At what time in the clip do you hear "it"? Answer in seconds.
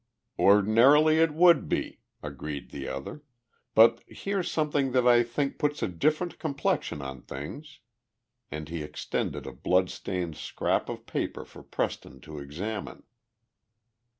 1.19-1.31